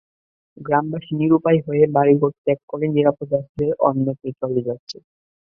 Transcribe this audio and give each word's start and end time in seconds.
গ্রামবাসী 0.57 1.11
নিরুপায় 1.19 1.59
হয়েই 1.65 1.93
বাড়িঘর 1.95 2.31
ত্যাগ 2.43 2.59
করে 2.69 2.85
নিরাপদ 2.95 3.29
আশ্রয়ে 3.39 3.73
অন্যত্র 3.87 4.25
চলে 4.39 4.61
যাচ্ছে। 4.67 4.97